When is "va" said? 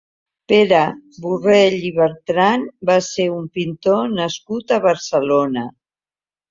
2.91-2.97